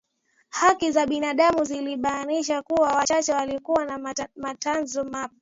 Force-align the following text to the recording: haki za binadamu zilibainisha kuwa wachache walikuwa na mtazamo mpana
haki 0.49 0.91
za 0.91 1.05
binadamu 1.05 1.63
zilibainisha 1.65 2.61
kuwa 2.61 2.91
wachache 2.95 3.33
walikuwa 3.33 3.85
na 3.85 4.15
mtazamo 4.35 5.09
mpana 5.09 5.29